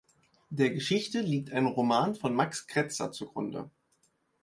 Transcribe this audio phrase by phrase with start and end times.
[0.49, 3.69] Der Geschichte liegt ein Roman von Max Kretzer zugrunde.